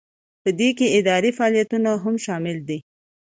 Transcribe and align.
په 0.43 0.49
دې 0.59 0.69
کې 0.77 0.93
اداري 0.99 1.31
فعالیتونه 1.37 1.89
هم 2.03 2.15
شامل 2.25 2.57
دي. 2.67 2.79